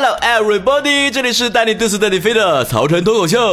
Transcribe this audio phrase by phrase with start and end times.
[0.00, 3.52] Hello everybody，这里是带你嘚瑟带你飞的曹晨脱口秀。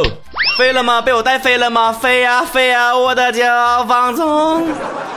[0.56, 1.02] 飞了吗？
[1.02, 1.92] 被我带飞了吗？
[1.92, 4.64] 飞呀飞呀，我的脚放纵。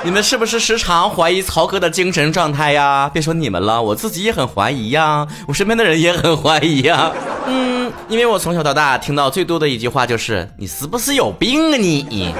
[0.01, 3.07] 你们是不是时常怀疑曹哥的精神状态呀？
[3.13, 7.11] 别说你们了，我自己也很怀疑呀，我身边的人也很怀疑呀。
[7.45, 12.33] 嗯，因为我从小到大听到最多的一句话就是“你是不是有病啊你，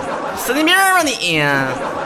[0.43, 1.39] 神经病啊你”。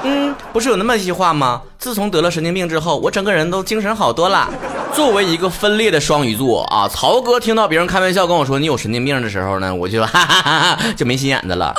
[0.04, 1.62] 嗯，不是有那么一句话吗？
[1.80, 4.50] 自从得了神经病之后，我整个人都精神好多了。
[4.96, 11.76] 作为一个分裂的双鱼座啊，曹哥听到别人开玩笑跟我说你有神经病的时候呢，我就 哈哈哈哈就没心眼子了。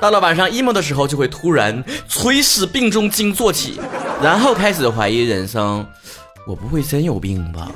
[0.00, 3.80] 到了晚上 emo 的时候，就会突然垂死病中惊坐起，
[4.20, 5.86] 然后开始怀疑人生。
[6.46, 7.70] 我不会真有病吧？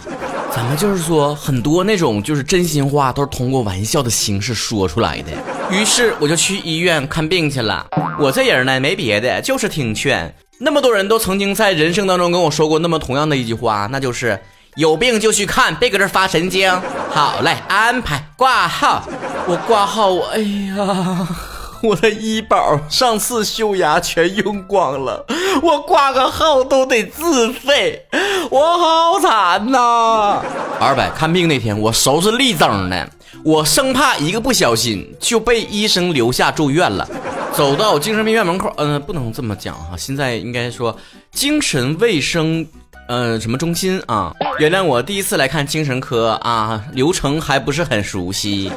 [0.54, 5.32] 咱们就是说很多那种就是真心话都是通过玩笑的形式说出来的。
[5.70, 7.86] 于是我就去医院看病去了。
[8.18, 10.32] 我这人呢没别的，就是听劝。
[10.58, 14.38] 那么多人都曾经在人生当中跟我说过那么同样的一句话，那就是。
[14.80, 16.72] 有病就去看，别搁这发神经。
[17.10, 19.06] 好嘞，安排挂号。
[19.46, 21.28] 我挂号，我哎呀，
[21.84, 25.26] 我的医保上次修牙全用光了，
[25.62, 28.06] 我挂个号都得自费，
[28.50, 30.42] 我好惨呐！
[30.80, 33.06] 二百看病那天，我手是立正的，
[33.44, 37.06] 我生怕一个不小心就被医生留下住院了。
[37.52, 40.96] 走到精神病院门口，嗯，不能这么讲哈，现在应该说
[41.32, 42.66] 精神卫生。
[43.10, 44.32] 呃，什么中心啊？
[44.60, 48.70] 原谅我第一次来看精神科啊，流程还不是很熟悉。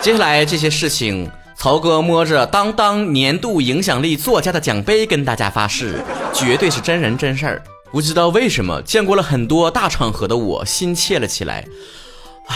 [0.00, 6.00] 接下来这些事情，曹哥摸着当当年度影响力作家的奖杯跟大家发誓，
[6.32, 7.62] 绝对是真人真事儿。
[7.90, 11.66] 不知道为什么，见过了很多大场合的我心怯了起来。
[12.46, 12.54] 啊，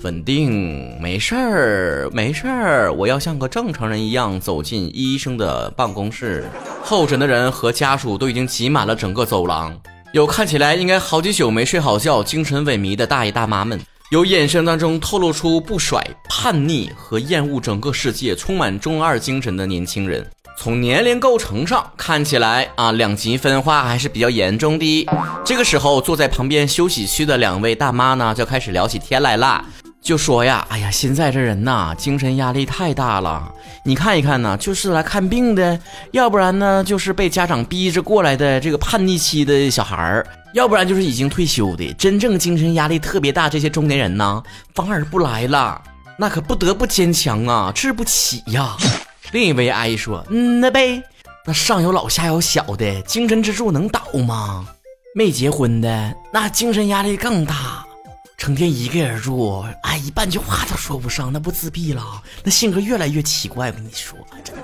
[0.00, 6.46] 稳定，没事儿，没事儿，我要像个正常人一样走进医生的办公室。
[6.82, 9.78] 候诊的人和家属都已经挤满了整个走廊。
[10.12, 13.78] 有看起来应该好几宿没睡好觉、精神萎靡的大爷大妈们，
[14.10, 20.26] 有眼神当中透露出不甩、叛逆和厌恶整个世界、充满中二精神的年轻人。
[20.56, 25.06] 从年龄构成上看起来啊，两极分化还是比较严重的。
[25.44, 29.64] 这个时候，坐在旁边休息区的两位大妈呢，就开始聊起天来啦。
[30.00, 33.52] 就说呀，哎呀，现在这人呐，精神压力太大了。
[33.84, 35.78] 你看一看呢，就是来看病的，
[36.12, 41.92] 要不然呢，就是被家长逼着过来的这个叛逆期的小孩儿，要不然就是已经退休的。
[41.94, 44.42] 真正精神压力特别大这些中年人呢，
[44.74, 45.82] 反而不来了，
[46.16, 48.76] 那可不得不坚强啊，治不起呀。
[49.32, 51.02] 另一位阿姨说：“嗯，那呗，
[51.44, 54.66] 那上有老下有小的，精神支柱能倒吗？
[55.14, 57.84] 没结婚的，那精神压力更大。”
[58.38, 62.02] 成天一个人住，阿姨半句话都说不上，那不自闭了？
[62.44, 63.66] 那性格越来越奇怪。
[63.66, 64.62] 我跟你说，真的，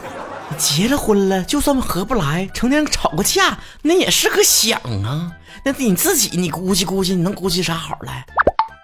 [0.56, 5.32] 结了婚了，就算合不来，成天吵个架，那也是个想啊。
[5.64, 8.24] 那你自己，你估计估计，你能估计啥好来？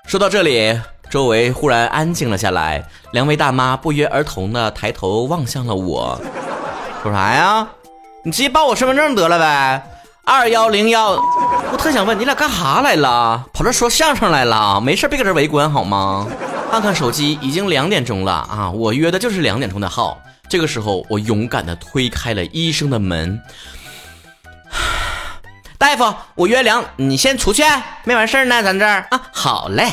[0.09, 0.79] 说到这里，
[1.09, 6.21] 周围忽然安静了下来，两位大妈不约而同的抬头望向了我，
[7.01, 7.67] 说啥呀？
[8.25, 9.83] 你直接报我身份证得了呗。
[10.31, 11.21] 二幺零幺，
[11.73, 13.45] 我特想问你俩干哈来了？
[13.53, 14.81] 跑这说相声来了？
[14.81, 16.25] 没事别搁这围观好吗？
[16.71, 18.71] 看看手机，已经两点钟了啊！
[18.71, 20.17] 我约的就是两点钟的号。
[20.49, 23.43] 这个时候，我勇敢的推开了医生的门。
[25.77, 27.65] 大夫，我约两，你先出去，
[28.05, 29.21] 没完事呢，咱这儿啊。
[29.33, 29.93] 好嘞，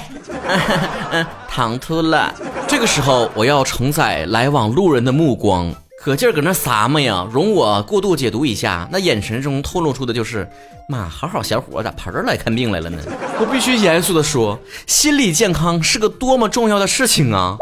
[1.13, 2.31] 嗯，唐突了。
[2.67, 5.73] 这个时候，我要承载来往路人的目光。
[6.07, 7.27] 搁劲儿搁那撒么呀？
[7.29, 10.49] 容我过度解读一下，那眼神中透露出的就是，
[10.87, 12.97] 妈，好好小伙咋跑这儿来看病来了呢？
[13.41, 17.57] 我必须严肃的说，心理健康是个多么重要的事情啊！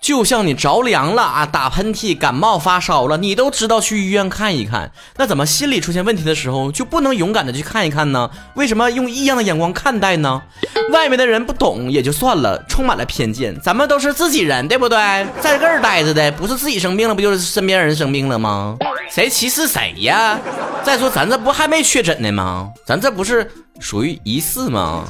[0.00, 4.90] 就像你着凉了啊，打喷嚏、感冒、发烧了，你都知道去医院看一看。
[5.18, 8.30] 那怎么心理出现问题的时候就不能勇敢的去看一看呢？
[8.54, 10.42] 为什么用异样的眼光看待呢？
[10.90, 13.54] 外面的人不懂也就算了，充满了偏见。
[13.60, 14.96] 咱们都是自己人，对不对？
[15.40, 18.76] 在这儿待着的，不是自己生病了，不就是身边人生病了吗？
[19.10, 20.38] 谁歧视谁呀？
[20.82, 22.70] 再说咱这不还没确诊呢吗？
[22.86, 23.48] 咱这不是
[23.78, 25.04] 属于疑似吗？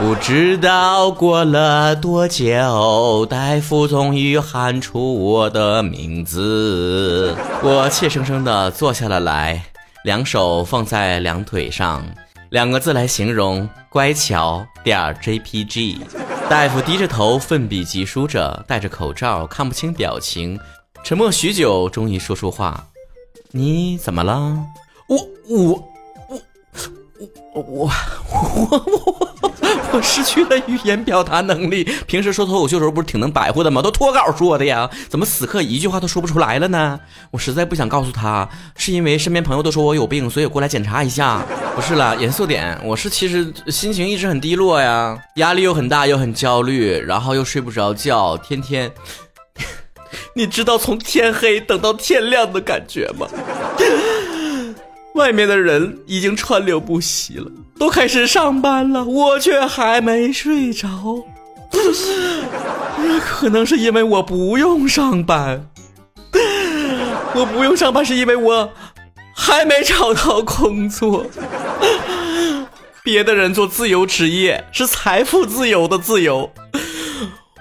[0.00, 7.36] 不知道过了多久，大夫终于喊出我的名字。
[7.62, 9.62] 我怯生生地坐下了来，
[10.04, 12.02] 两手放在两腿上，
[12.48, 15.98] 两个字来形容：乖巧点 JPG。
[16.48, 20.58] 大夫低着头奋笔疾书着，戴着口罩，看不清表情，
[21.04, 22.86] 沉默许久，终于说出话
[23.52, 24.64] ：“你怎么了？”
[25.08, 25.18] 我
[25.48, 25.89] 我
[30.20, 31.82] 失去了语言表达能力。
[32.06, 33.80] 平时说脱口秀时候不是挺能白活的吗？
[33.80, 37.00] 都脱稿说的呀，怎么此刻一句话都说不出来了呢？
[37.30, 38.46] 我实在不想告诉他，
[38.76, 41.42] 是因为身边朋友都说我有病，所以过来检查一下。
[41.74, 48.90] 不是了，严肃点，我是其实心情一直很低落呀，压力又很大，又很焦虑，然后又睡不着觉，天天。
[50.34, 53.26] 你知道从天黑等到天亮的感觉吗？
[55.20, 57.46] 外面的人已经川流不息了，
[57.78, 60.88] 都开始上班了，我却还没睡着。
[63.20, 65.68] 可能是因为我不用上班，
[67.34, 68.72] 我不用上班是因为我
[69.36, 71.26] 还没找到工作。
[73.04, 76.50] 别的人做自由职业是财富自由的自由。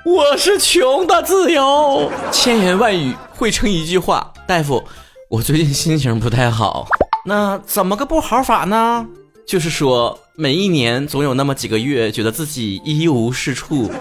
[0.05, 4.31] 我是穷的自由，千言万语汇成一句话。
[4.47, 4.81] 大夫，
[5.29, 6.87] 我最近心情不太好，
[7.29, 9.05] 那怎么个不好法呢？
[9.45, 13.91] 就是说，每一年总有那么几个月，觉得自己一无是处。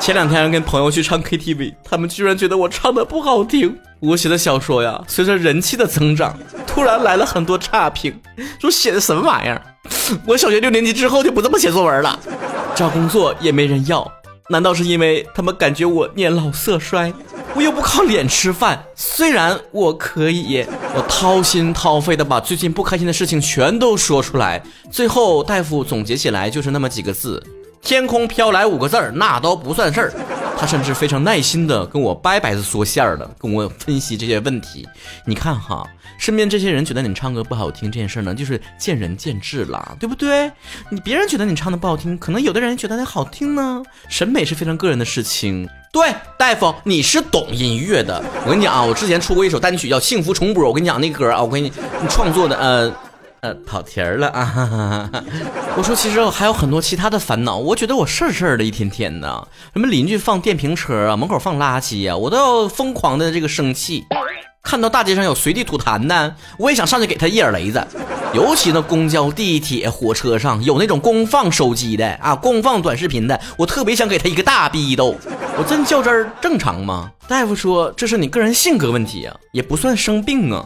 [0.00, 3.76] 前两天跟朋友去唱 KTV，他们居然觉得我唱的不好听。
[4.00, 6.34] 我写的小说呀，随着人气的增长，
[6.66, 8.18] 突然来了很多差评，
[8.58, 9.60] 说写的什么玩意儿。
[10.24, 12.18] 我小学六年级之后就不这么写作文了，
[12.74, 14.10] 找工作也没人要。
[14.48, 17.12] 难道是因为他们感觉我年老色衰，
[17.58, 18.80] 我又不靠脸吃饭？
[18.94, 20.64] 虽然我可以，
[20.94, 24.62] 我掏心掏肺的把最近不开心的事情全都说出来，
[24.92, 27.44] 最后大夫总结起来就是那么几个字：
[27.82, 30.12] 天空飘来五个字儿，那都不算事儿。
[30.56, 34.86] 他甚至非常耐心的跟我掰掰子说馅儿的，跟我分析这些问题。
[35.26, 35.84] 你看哈。
[36.16, 40.50] 身边这些人觉得你唱歌不好听这件事呢，就是见仁见智了，对不对？
[40.90, 43.80] 你别人觉得你唱的不好听，可能有的人觉得你好听呢。
[44.08, 45.68] 审美是非常个人的事情。
[45.90, 48.22] 对，大夫，你是懂音乐的。
[48.44, 51.72] 我跟你讲啊，我之前出过一首单曲叫《幸福重播》，我跟你讲那歌啊，我跟你
[52.10, 52.92] 创作的，呃
[53.40, 54.44] 呃，跑题儿了啊。
[54.44, 55.24] 哈哈哈
[55.76, 64.04] 我说其实还有很多其他的烦恼，我觉得我事儿事儿的一天天的，什么邻居放电瓶车啊，门口放垃圾啊，我都要疯狂的这个生气。
[64.68, 67.82] 看到大街上有随地吐痰的，我也想上去给他一耳雷子。
[68.34, 75.16] 尤其那公交、地铁、火车上有那种公放手机的啊，公放短视频的，我特别想给他一个大逼斗。
[75.56, 77.10] 我真较真儿正常吗？
[77.26, 80.62] 大夫说这是你个人性格问题啊，也不算生病啊。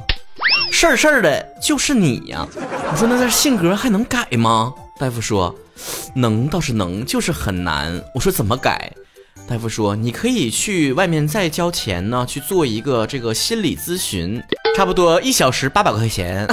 [0.73, 2.45] 事儿事儿的就是你呀。
[2.91, 4.75] 我说那这性格还能改吗？
[4.99, 5.55] 大夫说
[6.17, 8.03] 能倒是能，就是很难。
[8.17, 8.93] 我说怎么改？
[9.47, 14.43] 大夫说：“你可以去外面再交钱呢，去做一个这个心理咨询，
[14.77, 16.47] 差不多一小时八百块钱。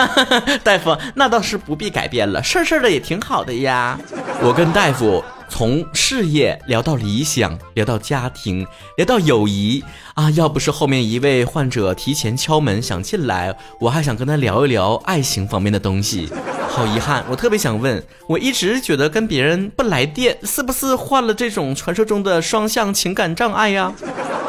[0.64, 3.98] ”大夫，那倒是不必改变了，事儿事儿的也挺好的呀。
[4.40, 5.22] 我跟大夫。
[5.48, 8.66] 从事业聊到理想，聊到家庭，
[8.96, 9.82] 聊到友谊
[10.14, 10.30] 啊！
[10.32, 16.28] 要不是后面一位患者提前敲门想进来，我还想跟他聊一聊爱情方面的东西。
[16.68, 23.92] 好遗憾，我特别想问，我一直觉得跟别人不来电，是不是患了这种传说中的双向情感障碍呀？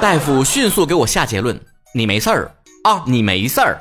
[0.01, 1.57] 大夫迅速给我下结论：
[1.94, 2.51] 你没事儿
[2.83, 3.79] 啊，你没事儿。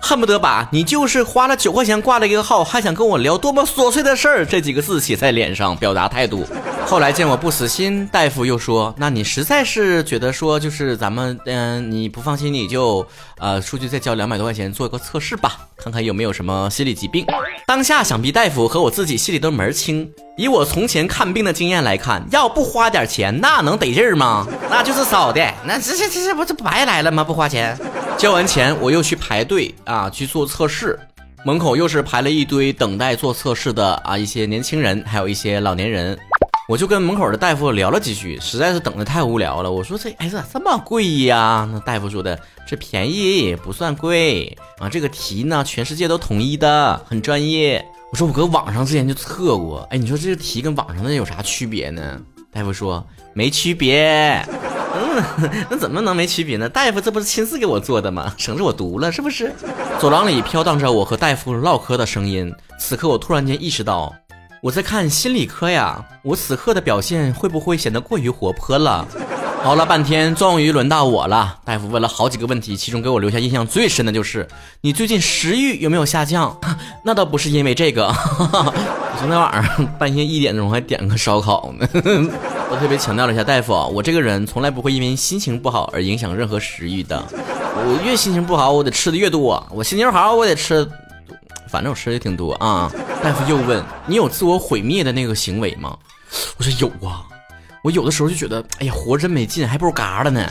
[0.00, 6.46] 恨不得把你就是花了九块钱挂了一个号，还想跟我聊多么琐碎的事儿这几个字写在脸上，表达态度。
[6.86, 13.06] 后来见我不死心，大夫又说：“那你实在是觉得说，就是咱们，嗯，你不放心，你就
[13.38, 17.26] 呃出去再交两百多块钱做个测试吧，看看有没有什么心理疾病。”
[17.66, 20.10] 当下想必大夫和我自己心里都门儿清。
[20.38, 24.46] 以我从前看病的经验来看，要不花点钱，那能得劲儿吗？
[24.70, 25.42] 那就是少的。
[25.66, 27.22] 那这这这这不这不白来了吗？
[27.22, 27.76] 不花钱，
[28.18, 30.98] 交完钱我又去排队啊去做测试，
[31.44, 36.18] 门口又是排了一堆等待做测试的啊一些年轻人，还有一些老年人。
[36.68, 39.70] 我就跟门口的大夫聊了几句，实在是等的太无聊了。
[39.70, 41.66] 我说这哎咋这么贵呀？
[41.72, 47.82] 那大夫说的这便宜不算贵啊，这个题呢全世界都统一的，很专业。
[48.10, 52.20] 我说我搁网上之前就测过，哎，你说这个题跟网上的有啥区别呢？
[52.50, 54.44] 大夫说没区别。
[55.70, 56.68] 那怎么能没区别呢？
[56.68, 58.32] 大夫这不是亲自给我做的吗？
[58.36, 59.52] 省着我读了是不是？
[59.98, 64.14] 走廊里飘荡着我和大夫唠嗑的声音，此刻我突然间意识到。
[64.60, 69.06] 我在看心理科呀，我此刻的表现会不会显得过于活泼了？
[69.64, 71.58] 熬了半天，终于轮到我了。
[71.64, 74.46] 大夫问了好几个问题，其中给我留下印象最深的就是
[74.80, 76.56] 你最近食欲有没有下降？
[77.04, 78.06] 那倒不是因为这个，
[78.38, 81.88] 我昨天晚上半夜一点钟还点个烧烤呢。
[82.70, 87.22] 我特别强调了一下，大夫，我这个人从来不会因为心情不好而影响任何食欲的。
[87.32, 90.86] 我越心情不好，我得吃的越多；我心情好，我得吃。
[91.68, 92.90] 反正我吃的也挺多啊。
[93.22, 95.96] 大夫又问：“你有自我毁灭的那个行为吗？”
[96.58, 97.24] 我说：“有啊。”
[97.84, 100.46] 我有的时候就觉得，哎呀，活着真没劲，还不如嘎了呢。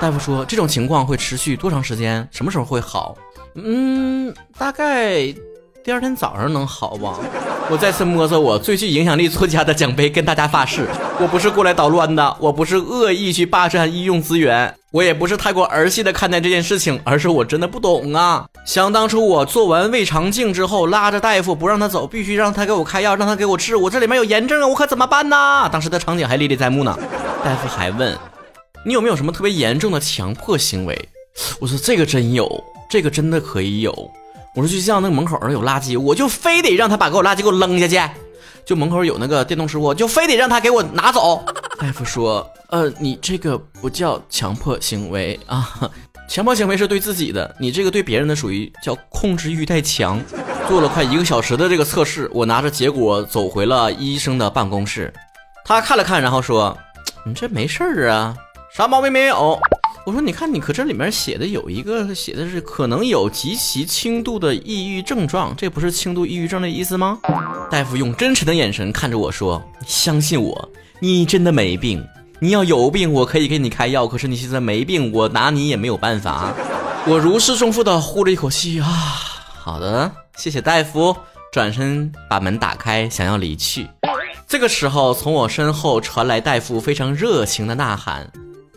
[0.00, 2.26] 大夫说：“这种情况会持续多长时间？
[2.30, 3.16] 什么时候会好？”
[3.56, 5.32] 嗯，大概
[5.84, 7.18] 第二天早上能好吗？
[7.70, 10.88] 我再次摸着我最具影响力作家的奖杯，跟大家发誓，
[11.20, 18.46] 我不是过来捣乱的，我不是恶意去霸占医用资源，我也不是太过儿戏的看待这件事情，而是我真的不懂啊。
[18.64, 25.68] 想当初我做完胃肠镜之后，拉着大夫不让他走，必须让他给我开药，让他给我治，我这里面有炎症啊，我可怎么办呢？
[25.70, 26.98] 当时的场景还历历在目呢。
[27.44, 28.16] 大夫还问，
[28.86, 31.08] 你有没有什么特别严重的强迫行为？
[31.60, 34.10] 我说这个真有，这个真的可以有。
[34.54, 38.00] 我说就像那个门口有垃圾，我就非得让他把给我垃圾给我扔下去。
[38.64, 41.44] 就门口有那个电动食物，就非得让他给我拿走。
[41.78, 45.90] 大夫说，呃，你这个不叫强迫行为啊，
[46.30, 50.18] 强迫行为是对自己的，你这个对别人的属于叫控制欲太强。
[50.66, 55.12] 做了快一个小时的这个测试，我拿着结果走回了医生的办公室。
[55.66, 56.74] 他看了看，然后说，
[57.26, 58.34] 你这没事儿啊，
[58.74, 59.60] 啥毛病没有。
[60.06, 67.18] 我说，你看，你可这里面写的有一个写的是可能有极其轻度的抑郁症状，这不是轻度抑郁症的意思吗？
[67.70, 70.68] 大夫用真诚的眼神看着我说：“相信我，
[71.00, 72.06] 你真的没病。
[72.38, 74.06] 你要有病，我可以给你开药。
[74.06, 76.52] 可是你现在没病，我拿你也没有办法。”
[77.08, 78.86] 我如释重负的呼了一口气啊，
[79.58, 81.16] 好的，谢谢大夫。
[81.50, 83.88] 转身把门打开，想要离去。
[84.46, 88.30] 这个时候，从我身后传来大夫非常热情的呐喊。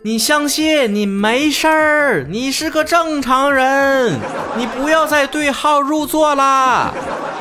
[0.04, 4.16] 你相信你没事儿，你是个正常人，
[4.56, 6.94] 你不要再对号入座啦。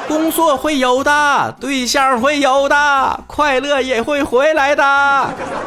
[0.07, 4.81] 工作会有的，对象会有的，快乐也会回来的。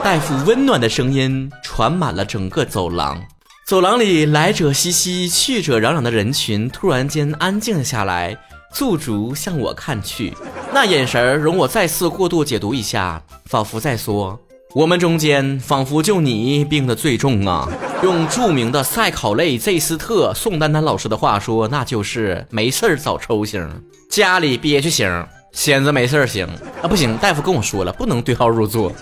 [0.02, 3.22] 大夫温暖的声音传满了整个走廊，
[3.64, 8.36] 走廊里来者熙熙，去者攘攘的人群突然间安静了下来，
[8.74, 10.34] 驻足向我看去，
[10.74, 14.40] 那眼神容我再次过度解读一下，仿佛在说。
[14.72, 17.68] 我们中间仿佛就你病得最重啊！
[18.04, 23.68] 用著名的赛考类 Z 斯特宋丹丹老师的话说，那就是没事儿找抽型，
[24.08, 26.46] 家里憋屈型，闲着没事儿行
[26.80, 26.86] 啊！
[26.86, 28.92] 不行，大夫跟我说了，不能对号入座。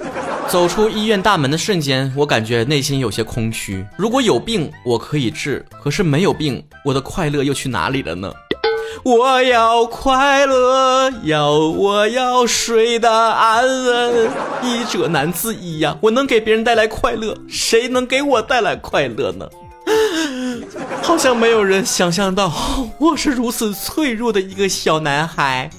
[0.48, 3.84] 走出医院大门的瞬间，我感觉内心有些空虚。
[3.98, 8.32] 如果有病，我可以治；可是没有病，我的快乐又去哪里了呢？
[9.02, 14.30] 我要快乐，要我要睡得安稳，
[14.62, 15.96] 医者难自医呀！
[16.00, 19.46] 我能给别人带来快乐，谁能给我带来快乐呢？
[21.02, 22.52] 好像没有人想象到
[22.98, 25.70] 我是如此脆弱的一个小男孩，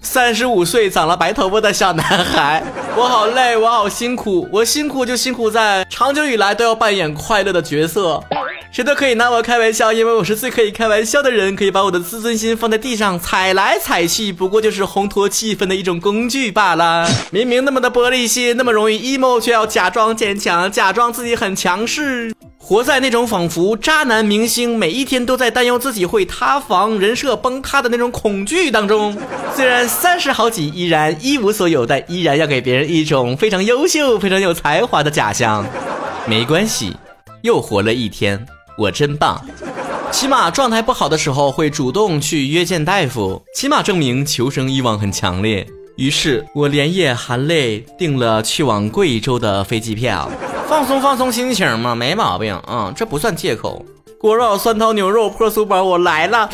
[0.00, 2.62] 三十五岁长了白头发的小男孩。
[2.96, 8.22] 我好累，我好辛苦，我辛苦就辛苦在长久以来都要扮演快乐的角色。
[8.70, 17.08] 谁都可以拿我开玩笑，因为我是最可以开玩笑的人，可以把我的自尊心放在地上踩来踩去，不过就是烘托气氛的一种工具罢了。
[17.30, 29.16] 明明那么的玻璃心，那么容易 emo，却要假装坚强，假装自己很强势，活在那种仿佛渣男明星每一天都在担忧自己会塌房、人设崩塌的那种恐惧当中。
[29.56, 35.66] 虽然三十好几依然一无所有，但依然要给别人一种非常优秀、非常有才华的假象。
[36.26, 36.94] 没关系，
[37.40, 38.46] 又活了一天。
[38.78, 39.44] 我真棒，
[40.12, 45.66] 起码状态不好的时候会主动去约见大夫，起码证明求生欲望很强烈。
[45.96, 50.30] 于是我连夜含泪订了去往贵州的飞机票，
[50.68, 53.84] 放松放松心情嘛，没毛病啊，这不算借口。
[54.20, 56.48] 锅肉、酸汤牛肉、破酥包，我来了。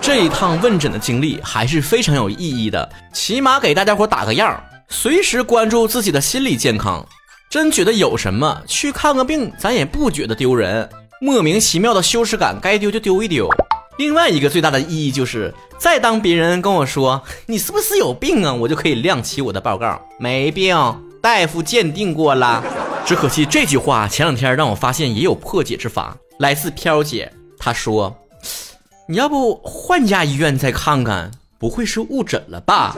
[0.00, 7.06] 这一趟问诊的经历还是非常有意义的，起码给大家伙打个样，随时关注自己的心理健康。
[7.48, 10.88] 真觉得有什么去看个病，咱也不觉得丢人。
[11.24, 13.48] 莫名其妙的羞耻感，该丢就丢一丢。
[13.96, 20.76] 另外一个最大的意义就是，再当别人跟我说你是不是有病啊，我就可以亮起我的报告，没病，
[21.20, 22.64] 大夫鉴定过了。
[23.06, 28.12] 只可惜这句话前两天让我发现也有破解之法，来自飘姐，她说，
[29.06, 32.96] 你要不换家医院再看看，不会是误诊了吧？